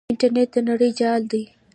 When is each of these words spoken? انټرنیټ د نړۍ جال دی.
انټرنیټ 0.11 0.49
د 0.53 0.55
نړۍ 0.69 0.89
جال 0.99 1.21
دی. 1.31 1.43